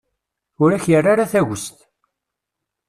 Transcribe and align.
Ur 0.63 0.69
ak-irra 0.71 1.09
ara 1.13 1.31
tagest. 1.31 1.77